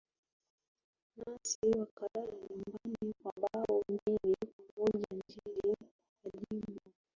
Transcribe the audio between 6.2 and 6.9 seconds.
ya lumo